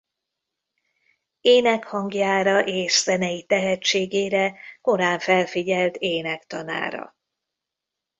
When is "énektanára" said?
5.95-7.15